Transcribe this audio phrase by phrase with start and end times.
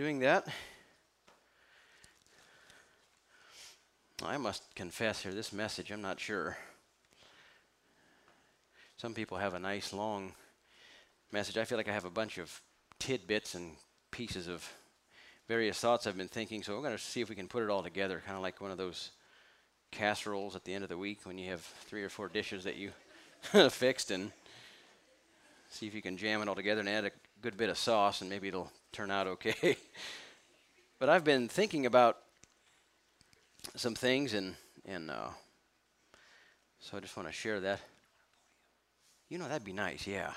[0.00, 0.46] doing that.
[4.22, 6.56] I must confess here, this message, I'm not sure.
[8.96, 10.34] Some people have a nice long
[11.32, 11.58] message.
[11.58, 12.60] I feel like I have a bunch of
[13.00, 13.72] tidbits and
[14.12, 14.72] pieces of
[15.48, 17.68] various thoughts I've been thinking, so we're going to see if we can put it
[17.68, 19.10] all together, kind of like one of those
[19.90, 22.76] casseroles at the end of the week when you have three or four dishes that
[22.76, 22.92] you
[23.70, 24.30] fixed and
[25.70, 27.10] see if you can jam it all together and add a
[27.40, 29.76] good bit of sauce and maybe it'll turn out okay.
[30.98, 32.18] but I've been thinking about
[33.76, 35.28] some things, and and uh,
[36.80, 37.80] so I just want to share that.
[39.28, 40.32] You know, that'd be nice, yeah.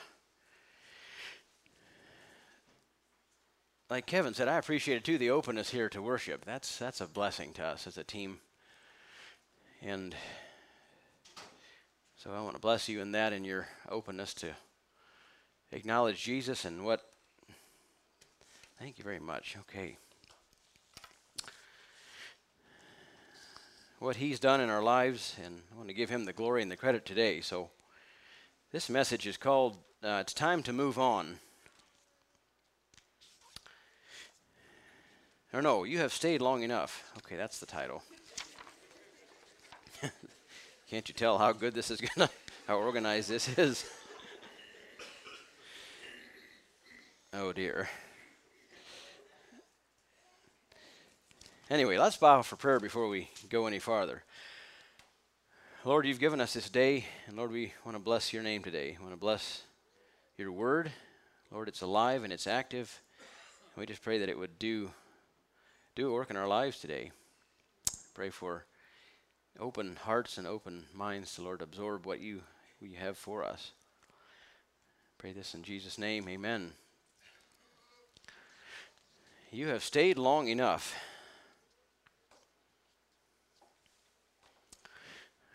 [3.89, 6.45] Like Kevin said, I appreciate it too the openness here to worship.
[6.45, 8.39] That's that's a blessing to us as a team.
[9.81, 10.15] And
[12.15, 14.49] so I want to bless you in that in your openness to
[15.71, 17.01] acknowledge Jesus and what
[18.81, 19.57] Thank you very much.
[19.59, 19.95] Okay.
[23.99, 26.71] What he's done in our lives, and I want to give him the glory and
[26.71, 27.41] the credit today.
[27.41, 27.69] So,
[28.71, 31.37] this message is called uh, It's Time to Move On.
[35.53, 37.03] Or, no, you have stayed long enough.
[37.19, 38.01] Okay, that's the title.
[40.89, 42.33] Can't you tell how good this is going to,
[42.65, 43.85] how organized this is?
[47.33, 47.89] oh, dear.
[51.69, 54.23] Anyway, let's bow for prayer before we go any farther.
[55.85, 58.97] Lord, you've given us this day, and Lord, we want to bless your name today.
[58.99, 59.63] We want to bless
[60.37, 60.91] your word.
[61.49, 63.01] Lord, it's alive and it's active.
[63.77, 64.91] We just pray that it would do
[65.95, 67.11] do work in our lives today.
[68.13, 68.65] Pray for
[69.59, 72.41] open hearts and open minds to Lord absorb what you
[72.79, 73.71] what you have for us.
[75.17, 76.27] Pray this in Jesus' name.
[76.27, 76.73] Amen.
[79.53, 80.95] You have stayed long enough.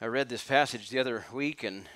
[0.02, 1.88] I read this passage the other week and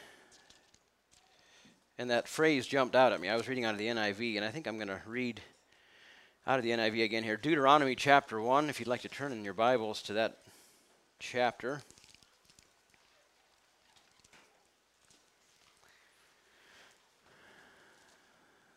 [1.98, 3.28] and that phrase jumped out at me.
[3.28, 5.42] I was reading out of the NIV and I think I'm going to read
[6.46, 7.36] out of the NIV again here.
[7.36, 10.38] Deuteronomy chapter 1 if you'd like to turn in your Bibles to that
[11.18, 11.82] chapter.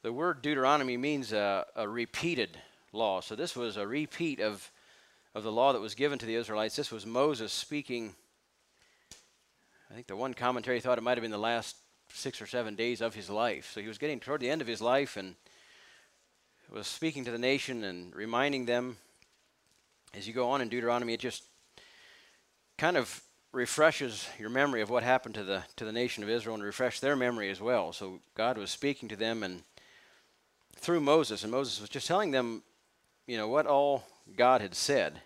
[0.02, 2.58] The word Deuteronomy means a, a repeated
[2.94, 3.20] law.
[3.20, 4.72] So this was a repeat of
[5.36, 6.76] of the law that was given to the Israelites.
[6.76, 8.16] This was Moses speaking
[9.90, 11.76] I think the one commentary thought it might have been the last
[12.12, 13.72] six or seven days of his life.
[13.74, 15.36] So he was getting toward the end of his life and
[16.72, 18.98] was speaking to the nation and reminding them
[20.16, 21.44] as you go on in Deuteronomy, it just
[22.78, 23.22] kind of
[23.52, 27.00] refreshes your memory of what happened to the to the nation of Israel and refresh
[27.00, 27.94] their memory as well.
[27.94, 29.64] So God was speaking to them and
[30.76, 32.64] through Moses, and Moses was just telling them,
[33.26, 34.04] you know, what all
[34.36, 35.22] God had said.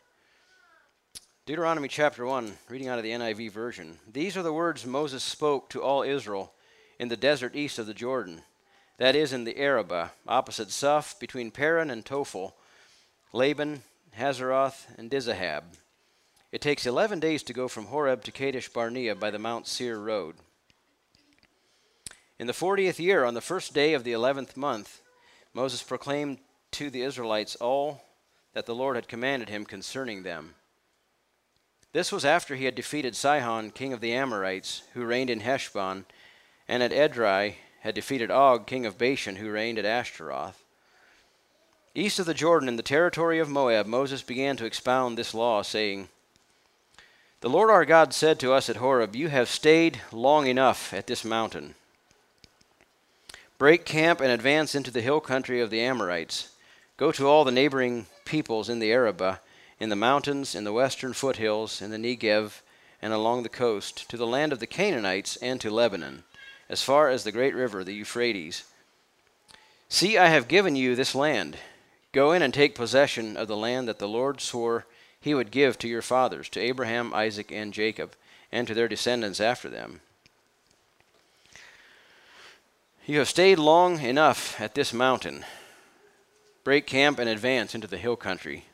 [1.45, 3.97] Deuteronomy chapter 1, reading out of the NIV version.
[4.11, 6.53] These are the words Moses spoke to all Israel
[6.99, 8.41] in the desert east of the Jordan,
[8.97, 12.53] that is, in the Arabah, uh, opposite Suph, between Paran and Tophel,
[13.33, 13.81] Laban,
[14.17, 15.63] Hazeroth, and Dizahab.
[16.51, 19.97] It takes 11 days to go from Horeb to Kadesh Barnea by the Mount Seir
[19.97, 20.35] road.
[22.39, 25.01] In the 40th year, on the first day of the 11th month,
[25.53, 26.39] Moses proclaimed
[26.71, 28.03] to the Israelites all
[28.53, 30.55] that the Lord had commanded him concerning them.
[31.93, 36.05] This was after he had defeated Sihon, king of the Amorites, who reigned in Heshbon,
[36.67, 40.63] and at Edrei had defeated Og, king of Bashan, who reigned at Ashtaroth.
[41.95, 45.63] East of the Jordan, in the territory of Moab, Moses began to expound this law,
[45.63, 46.09] saying,
[47.41, 51.07] The Lord our God said to us at Horeb, You have stayed long enough at
[51.07, 51.73] this mountain.
[53.57, 56.49] Break camp and advance into the hill country of the Amorites.
[56.97, 59.39] Go to all the neighboring peoples in the Arabah
[59.79, 62.61] in the mountains, in the western foothills, in the Negev,
[63.01, 66.23] and along the coast, to the land of the Canaanites and to Lebanon,
[66.67, 68.63] as far as the great river, the Euphrates.
[69.89, 71.57] See, I have given you this land.
[72.11, 74.85] Go in and take possession of the land that the Lord swore
[75.19, 78.13] he would give to your fathers, to Abraham, Isaac, and Jacob,
[78.51, 80.01] and to their descendants after them.
[83.05, 85.45] You have stayed long enough at this mountain.
[86.67, 88.65] Break camp and advance into the hill country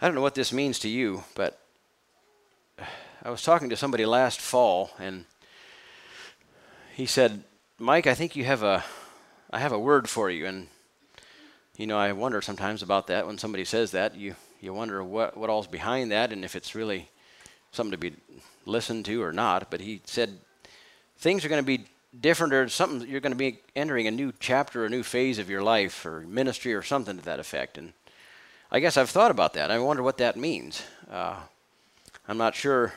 [0.00, 1.60] I don't know what this means to you, but
[3.22, 5.26] I was talking to somebody last fall, and
[6.94, 7.44] he said,
[7.78, 8.82] "Mike, I think you have a,
[9.50, 10.68] I have a word for you." And
[11.76, 14.16] you know, I wonder sometimes about that when somebody says that.
[14.16, 17.10] You you wonder what what all's behind that, and if it's really
[17.72, 18.14] something to be
[18.64, 19.70] listened to or not.
[19.70, 20.38] But he said
[21.18, 21.84] things are going to be
[22.20, 25.50] different or something you're going to be entering a new chapter a new phase of
[25.50, 27.78] your life or ministry or something to that effect.
[27.78, 27.92] And
[28.70, 29.70] i guess i've thought about that.
[29.70, 30.82] I wonder what that means.
[31.10, 31.36] Uh,
[32.28, 32.92] i'm not sure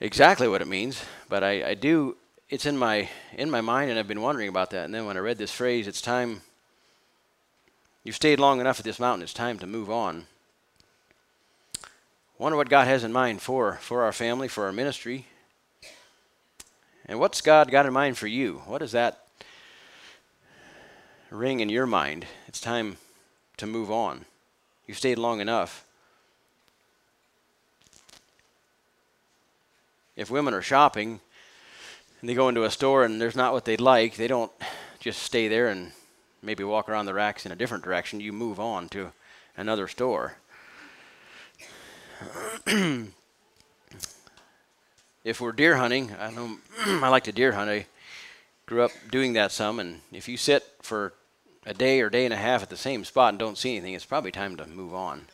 [0.00, 2.16] exactly what it means but I, I do
[2.48, 4.84] it's in my in my mind and i've been wondering about that.
[4.84, 6.42] And then when i read this phrase it's time
[8.04, 10.26] you've stayed long enough at this mountain it's time to move on.
[12.38, 15.26] Wonder what god has in mind for for our family for our ministry
[17.08, 18.62] and what's God got in mind for you?
[18.66, 19.24] What does that
[21.30, 22.26] ring in your mind?
[22.46, 22.98] It's time
[23.56, 24.26] to move on.
[24.86, 25.86] You've stayed long enough.
[30.16, 31.20] If women are shopping
[32.20, 34.52] and they go into a store and there's not what they'd like, they don't
[35.00, 35.92] just stay there and
[36.42, 38.20] maybe walk around the racks in a different direction.
[38.20, 39.12] You move on to
[39.56, 40.36] another store.
[45.28, 47.68] if we're deer hunting, I know I like to deer hunt.
[47.68, 47.86] I
[48.64, 51.12] grew up doing that some, and if you sit for
[51.66, 53.92] a day or day and a half at the same spot and don't see anything,
[53.92, 55.26] it's probably time to move on.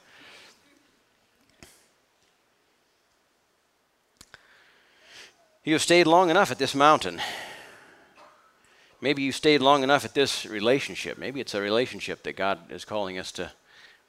[5.62, 7.20] You have stayed long enough at this mountain.
[9.00, 11.18] Maybe you stayed long enough at this relationship.
[11.18, 13.52] Maybe it's a relationship that God is calling us to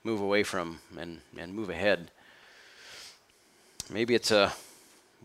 [0.04, 2.10] move away from and, and move ahead.
[3.90, 4.52] Maybe it's a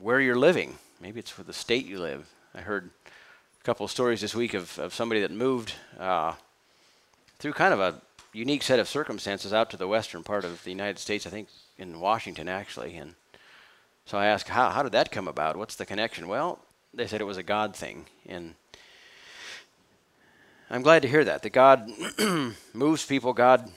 [0.01, 0.79] where you're living.
[1.01, 2.27] Maybe it's for the state you live.
[2.55, 6.33] I heard a couple of stories this week of, of somebody that moved uh,
[7.39, 8.01] through kind of a
[8.33, 11.49] unique set of circumstances out to the western part of the United States, I think
[11.77, 12.97] in Washington actually.
[12.97, 13.15] And
[14.07, 15.57] so I asked, how, how did that come about?
[15.57, 16.29] What's the connection?
[16.29, 16.61] Well,
[16.95, 18.07] they said it was a God thing.
[18.27, 18.55] And
[20.71, 21.91] I'm glad to hear that, that God
[22.73, 23.71] moves people, God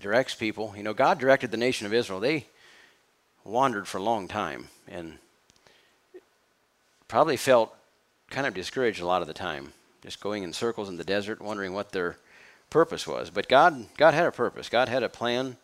[0.00, 0.74] directs people.
[0.76, 2.20] You know, God directed the nation of Israel.
[2.20, 2.46] They
[3.42, 4.68] wandered for a long time.
[4.86, 5.18] And
[7.10, 7.74] probably felt
[8.30, 11.42] kind of discouraged a lot of the time, just going in circles in the desert,
[11.42, 12.16] wondering what their
[12.70, 13.30] purpose was.
[13.30, 14.68] But God, God had a purpose.
[14.68, 15.56] God had a plan.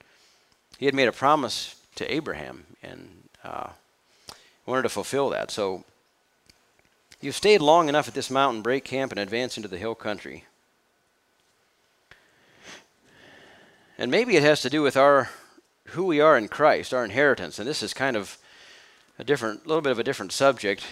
[0.76, 3.08] He had made a promise to Abraham and
[3.44, 3.68] uh,
[4.66, 5.52] wanted to fulfill that.
[5.52, 5.84] So
[7.20, 10.46] you stayed long enough at this mountain, break camp, and advance into the hill country.
[13.96, 15.30] And maybe it has to do with our
[15.90, 17.60] who we are in Christ, our inheritance.
[17.60, 18.36] And this is kind of
[19.16, 20.84] a different, little bit of a different subject.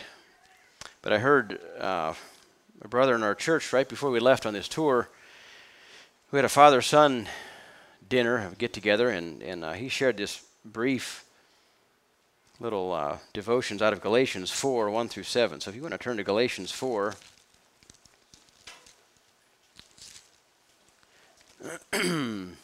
[1.05, 2.15] But I heard uh,
[2.81, 5.11] a brother in our church right before we left on this tour.
[6.31, 7.29] We had a father son
[8.09, 11.27] dinner, get together, and, and uh, he shared this brief
[12.59, 15.61] little uh, devotions out of Galatians 4 1 through 7.
[15.61, 17.15] So if you want to turn to Galatians 4.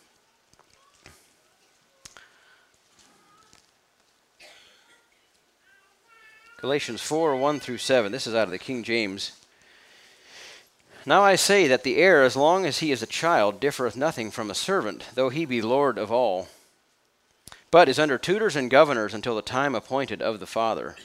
[6.61, 8.13] Galatians 4 1 through 7.
[8.13, 9.33] This is out of the King James.
[11.07, 14.31] Now I say that the heir, as long as he is a child, differeth nothing
[14.31, 16.49] from a servant, though he be Lord of all,
[17.71, 20.97] but is under tutors and governors until the time appointed of the Father.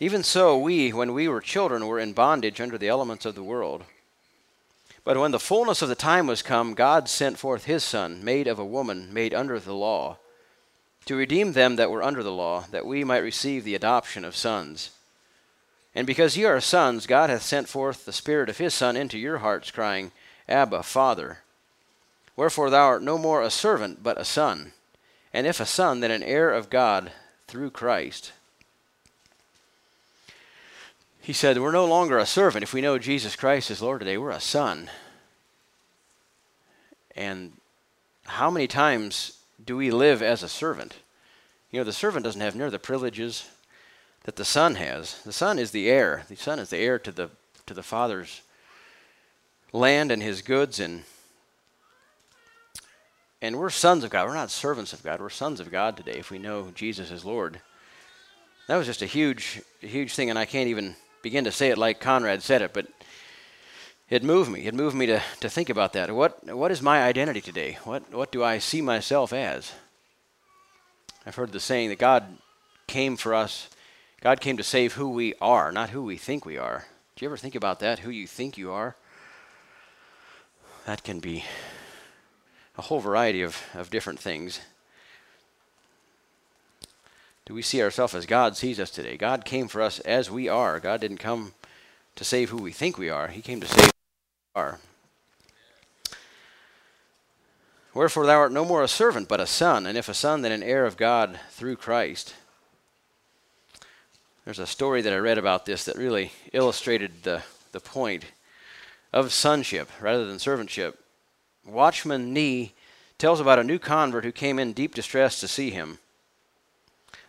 [0.00, 3.44] Even so, we, when we were children, were in bondage under the elements of the
[3.44, 3.84] world.
[5.04, 8.46] But when the fullness of the time was come, God sent forth his Son, made
[8.46, 10.16] of a woman, made under the law
[11.06, 14.36] to redeem them that were under the law, that we might receive the adoption of
[14.36, 14.90] sons.
[15.94, 19.18] And because ye are sons, God hath sent forth the Spirit of his Son into
[19.18, 20.12] your hearts, crying,
[20.48, 21.38] Abba, Father.
[22.36, 24.72] Wherefore thou art no more a servant, but a son.
[25.32, 27.12] And if a son, then an heir of God
[27.46, 28.32] through Christ.
[31.20, 32.62] He said, We're no longer a servant.
[32.62, 34.90] If we know Jesus Christ is Lord today, we're a son.
[37.14, 37.52] And
[38.24, 40.96] how many times do we live as a servant?
[41.70, 43.48] You know, the servant doesn't have near the privileges
[44.24, 45.22] that the son has.
[45.22, 46.24] The son is the heir.
[46.28, 47.30] The son is the heir to the
[47.66, 48.42] to the father's
[49.72, 51.04] land and his goods and
[53.42, 54.26] and we're sons of God.
[54.26, 55.20] We're not servants of God.
[55.20, 57.60] We're sons of God today if we know Jesus is Lord.
[58.68, 61.78] That was just a huge huge thing and I can't even begin to say it
[61.78, 62.86] like Conrad said it, but
[64.08, 64.66] it moved me.
[64.66, 66.14] It moved me to, to think about that.
[66.14, 67.78] What, what is my identity today?
[67.84, 69.72] What, what do I see myself as?
[71.26, 72.24] I've heard the saying that God
[72.86, 73.68] came for us,
[74.20, 76.86] God came to save who we are, not who we think we are.
[77.16, 78.00] Do you ever think about that?
[78.00, 78.94] Who you think you are?
[80.84, 81.44] That can be
[82.78, 84.60] a whole variety of, of different things.
[87.44, 89.16] Do we see ourselves as God sees us today?
[89.16, 90.78] God came for us as we are.
[90.78, 91.54] God didn't come
[92.14, 93.95] to save who we think we are, He came to save
[94.56, 94.78] are.
[97.94, 100.52] Wherefore thou art no more a servant, but a son, and if a son, then
[100.52, 102.34] an heir of God through Christ.
[104.44, 108.24] There's a story that I read about this that really illustrated the, the point
[109.12, 110.94] of sonship rather than servantship.
[111.64, 112.72] Watchman Nee
[113.18, 115.98] tells about a new convert who came in deep distress to see him.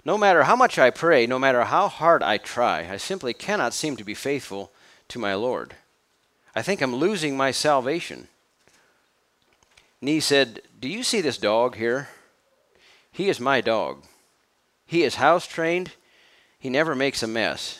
[0.05, 3.73] No matter how much I pray, no matter how hard I try, I simply cannot
[3.73, 4.71] seem to be faithful
[5.09, 5.75] to my Lord.
[6.57, 8.29] I think I'm losing my salvation.
[10.01, 12.09] Nee said, Do you see this dog here?
[13.11, 14.03] He is my dog.
[14.87, 15.91] He is house trained.
[16.57, 17.77] He never makes a mess.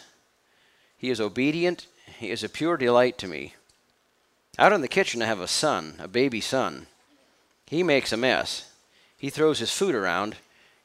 [0.95, 1.87] He is obedient.
[2.19, 3.55] He is a pure delight to me.
[4.59, 6.85] Out in the kitchen, I have a son, a baby son.
[7.65, 8.71] He makes a mess.
[9.17, 10.35] He throws his food around.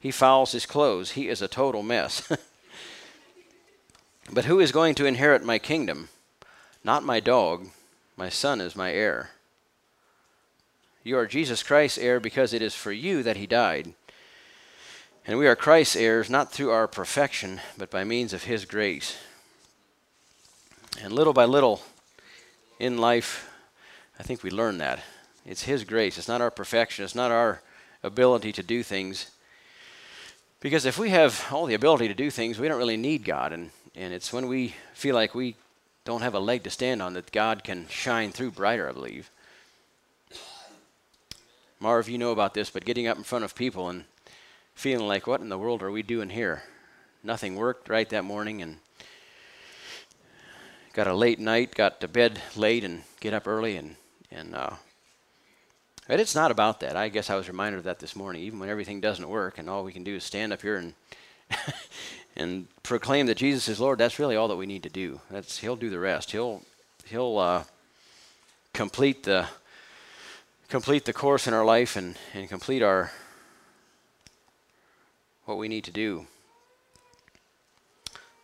[0.00, 1.11] He fouls his clothes.
[1.11, 2.26] He is a total mess.
[4.32, 6.08] but who is going to inherit my kingdom?
[6.82, 7.68] Not my dog.
[8.16, 9.31] My son is my heir.
[11.04, 13.95] You are Jesus Christ's heir because it is for you that he died.
[15.26, 19.16] And we are Christ's heirs not through our perfection, but by means of his grace.
[21.00, 21.83] And little by little
[22.78, 23.49] in life,
[24.19, 25.00] I think we learn that.
[25.45, 26.19] It's his grace.
[26.19, 27.04] It's not our perfection.
[27.04, 27.62] It's not our
[28.02, 29.31] ability to do things.
[30.61, 33.52] Because if we have all the ability to do things, we don't really need God.
[33.52, 35.57] And, and it's when we feel like we
[36.04, 39.30] don't have a leg to stand on that God can shine through brighter, I believe.
[41.78, 44.04] Marv, you know about this, but getting up in front of people and
[44.75, 46.62] feeling like, what in the world are we doing here?
[47.25, 48.78] Nothing worked right that morning and
[50.92, 53.97] got a late night, got to bed late and get up early and,
[54.30, 54.71] and uh,
[56.09, 56.97] but it's not about that.
[56.97, 58.42] I guess I was reminded of that this morning.
[58.42, 60.94] Even when everything doesn't work and all we can do is stand up here and
[62.36, 65.20] and proclaim that Jesus is Lord, that's really all that we need to do.
[65.30, 66.32] That's He'll do the rest.
[66.32, 66.62] He'll
[67.06, 67.64] He'll uh,
[68.72, 69.46] complete the
[70.68, 73.12] complete the course in our life and, and complete our
[75.44, 76.26] what we need to do.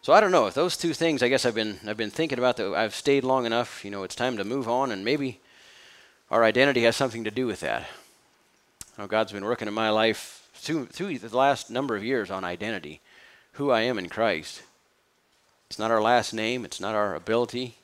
[0.02, 1.22] So I don't know if those two things.
[1.22, 2.72] I guess I've been I've been thinking about that.
[2.74, 3.84] I've stayed long enough.
[3.84, 5.40] You know, it's time to move on, and maybe
[6.30, 7.86] our identity has something to do with that.
[9.06, 13.00] God's been working in my life through, through the last number of years on identity,
[13.58, 14.62] who I am in Christ.
[15.68, 17.74] It's not our last name, it's not our ability.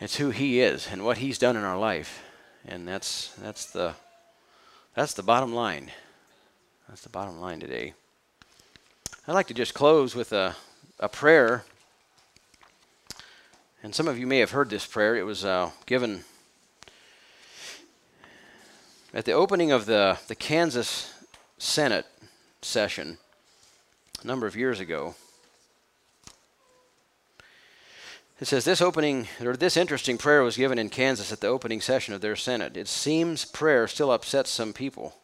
[0.00, 2.22] It's who he is and what he's done in our life.
[2.66, 3.96] And that's that's the
[4.94, 5.90] that's the bottom line.
[6.88, 7.92] That's the bottom line today.
[9.28, 10.56] I'd like to just close with a,
[10.98, 11.64] a prayer
[13.82, 15.16] and some of you may have heard this prayer.
[15.16, 16.24] It was uh, given
[19.12, 21.12] at the opening of the, the Kansas
[21.58, 22.06] Senate
[22.62, 23.18] session
[24.22, 25.14] a number of years ago.
[28.40, 31.80] It says this opening or this interesting prayer was given in Kansas at the opening
[31.80, 32.76] session of their Senate.
[32.76, 35.14] It seems prayer still upsets some people.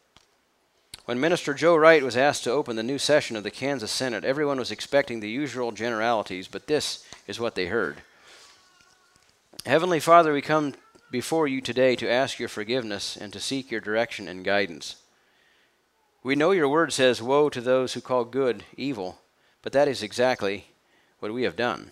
[1.05, 4.23] When Minister Joe Wright was asked to open the new session of the Kansas Senate,
[4.23, 7.97] everyone was expecting the usual generalities, but this is what they heard.
[9.65, 10.75] Heavenly Father, we come
[11.09, 14.97] before you today to ask your forgiveness and to seek your direction and guidance.
[16.23, 19.19] We know your word says, Woe to those who call good evil,
[19.61, 20.67] but that is exactly
[21.19, 21.91] what we have done.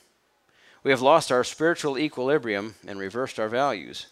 [0.84, 4.08] We have lost our spiritual equilibrium and reversed our values.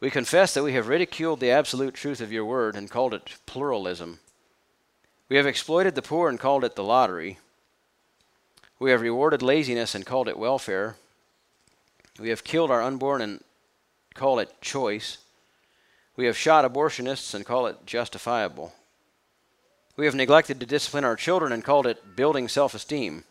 [0.00, 3.36] We confess that we have ridiculed the absolute truth of your word and called it
[3.46, 4.18] pluralism.
[5.28, 7.38] We have exploited the poor and called it the lottery.
[8.78, 10.96] We have rewarded laziness and called it welfare.
[12.18, 13.44] We have killed our unborn and
[14.14, 15.18] call it choice.
[16.16, 18.74] We have shot abortionists and call it justifiable.
[19.96, 23.24] We have neglected to discipline our children and called it building self esteem.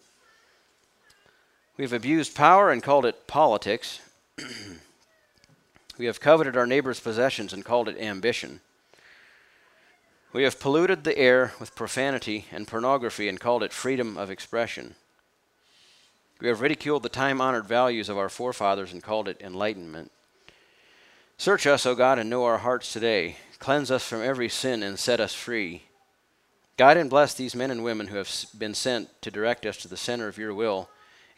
[1.78, 4.00] We have abused power and called it politics.
[5.98, 8.60] we have coveted our neighbor's possessions and called it ambition.
[10.34, 14.96] We have polluted the air with profanity and pornography and called it freedom of expression.
[16.40, 20.12] We have ridiculed the time honored values of our forefathers and called it enlightenment.
[21.38, 23.38] Search us, O God, and know our hearts today.
[23.60, 25.84] Cleanse us from every sin and set us free.
[26.78, 29.88] Guide and bless these men and women who have been sent to direct us to
[29.88, 30.90] the center of your will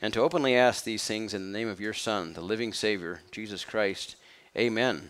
[0.02, 3.22] and to openly ask these things in the name of your Son, the living Savior,
[3.32, 4.16] Jesus Christ.
[4.58, 5.10] Amen.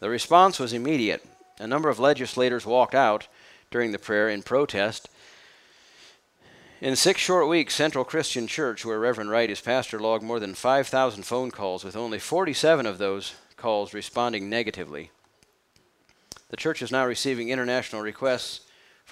[0.00, 1.24] The response was immediate.
[1.58, 3.28] A number of legislators walked out
[3.70, 5.08] during the prayer in protest
[6.82, 10.52] in six short weeks, Central Christian Church, where Reverend Wright is pastor, logged more than
[10.52, 15.12] 5,000 phone calls, with only 47 of those calls responding negatively.
[16.48, 18.62] The church is now receiving international requests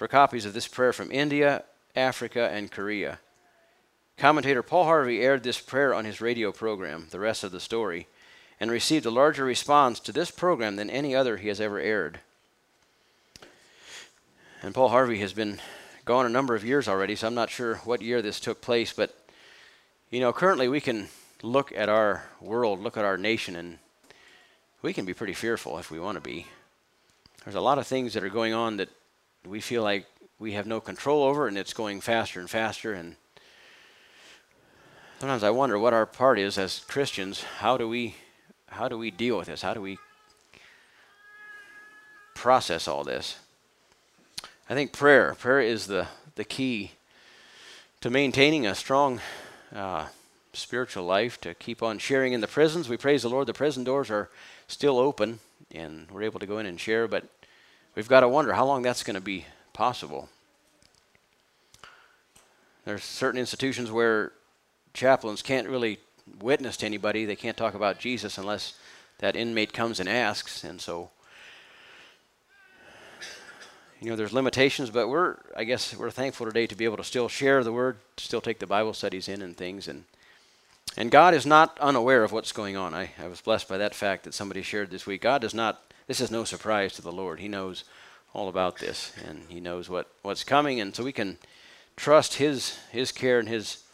[0.01, 1.63] for copies of this prayer from India,
[1.95, 3.19] Africa, and Korea.
[4.17, 8.07] Commentator Paul Harvey aired this prayer on his radio program, The Rest of the Story,
[8.59, 12.19] and received a larger response to this program than any other he has ever aired.
[14.63, 15.59] And Paul Harvey has been
[16.03, 18.91] gone a number of years already, so I'm not sure what year this took place.
[18.91, 19.15] But,
[20.09, 21.09] you know, currently we can
[21.43, 23.77] look at our world, look at our nation, and
[24.81, 26.47] we can be pretty fearful if we want to be.
[27.43, 28.89] There's a lot of things that are going on that
[29.45, 30.05] we feel like
[30.39, 32.93] we have no control over, and it's going faster and faster.
[32.93, 33.15] And
[35.19, 37.43] sometimes I wonder what our part is as Christians.
[37.59, 38.15] How do we,
[38.67, 39.61] how do we deal with this?
[39.61, 39.97] How do we
[42.33, 43.37] process all this?
[44.69, 46.91] I think prayer, prayer is the the key
[47.99, 49.19] to maintaining a strong
[49.75, 50.07] uh,
[50.53, 51.39] spiritual life.
[51.41, 53.47] To keep on sharing in the prisons, we praise the Lord.
[53.47, 54.29] The prison doors are
[54.67, 55.39] still open,
[55.73, 57.07] and we're able to go in and share.
[57.07, 57.25] But
[57.95, 60.29] we've got to wonder how long that's going to be possible.
[62.85, 64.31] There's certain institutions where
[64.93, 65.99] chaplains can't really
[66.39, 67.25] witness to anybody.
[67.25, 68.73] They can't talk about Jesus unless
[69.19, 70.63] that inmate comes and asks.
[70.63, 71.09] And so,
[73.99, 77.03] you know, there's limitations, but we're, I guess, we're thankful today to be able to
[77.03, 79.87] still share the word, still take the Bible studies in and things.
[79.87, 80.05] And,
[80.97, 82.95] and God is not unaware of what's going on.
[82.95, 85.21] I, I was blessed by that fact that somebody shared this week.
[85.21, 87.39] God is not, this is no surprise to the Lord.
[87.39, 87.85] He knows
[88.33, 90.81] all about this, and He knows what, what's coming.
[90.81, 91.37] And so we can
[91.95, 93.85] trust His, His care and His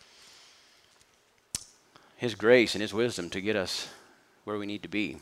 [2.15, 3.89] his grace and His wisdom to get us
[4.45, 5.17] where we need to be.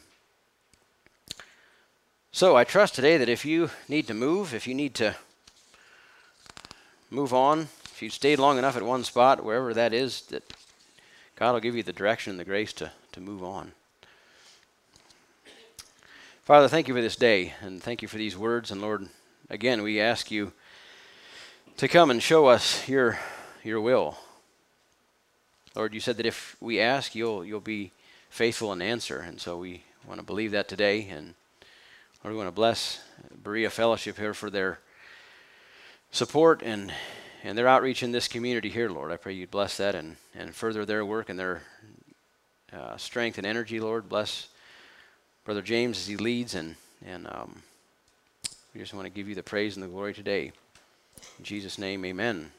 [2.32, 5.18] So I trust today that if you need to move, if you need to
[7.12, 10.44] move on, if you stayed long enough at one spot, wherever that is, that
[11.36, 13.74] God will give you the direction and the grace to, to move on.
[16.46, 18.70] Father, thank you for this day, and thank you for these words.
[18.70, 19.10] And Lord,
[19.50, 20.54] again, we ask you
[21.78, 23.18] to come and show us your,
[23.64, 24.20] your will.
[25.76, 27.94] Lord, you said that if we ask, you'll you'll be
[28.30, 31.08] faithful and answer, and so we want to believe that today.
[31.10, 31.34] And
[32.24, 33.02] Lord, we want to bless
[33.44, 34.78] Berea Fellowship here for their
[36.12, 36.94] support and
[37.44, 39.12] and their outreach in this community here, Lord.
[39.12, 41.64] I pray you'd bless that and and further their work and their
[42.72, 44.08] uh, strength and energy, Lord.
[44.08, 44.50] Bless
[45.46, 46.76] Brother James as he leads, and
[47.06, 47.62] and um,
[48.74, 50.52] we just want to give you the praise and the glory today.
[51.38, 52.52] In Jesus' name, Amen.